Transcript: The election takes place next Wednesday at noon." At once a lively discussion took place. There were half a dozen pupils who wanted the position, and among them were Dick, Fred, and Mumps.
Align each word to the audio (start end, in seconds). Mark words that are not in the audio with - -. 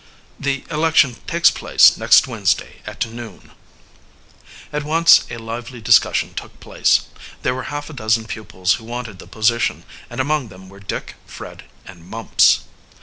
The 0.39 0.63
election 0.71 1.17
takes 1.27 1.51
place 1.51 1.95
next 1.95 2.25
Wednesday 2.27 2.81
at 2.87 3.05
noon." 3.05 3.51
At 4.73 4.81
once 4.83 5.25
a 5.29 5.37
lively 5.37 5.79
discussion 5.79 6.33
took 6.33 6.59
place. 6.59 7.01
There 7.43 7.53
were 7.53 7.65
half 7.69 7.87
a 7.87 7.93
dozen 7.93 8.25
pupils 8.25 8.73
who 8.81 8.83
wanted 8.83 9.19
the 9.19 9.27
position, 9.27 9.83
and 10.09 10.19
among 10.19 10.47
them 10.47 10.69
were 10.69 10.79
Dick, 10.79 11.17
Fred, 11.27 11.65
and 11.85 12.03
Mumps. 12.03 12.61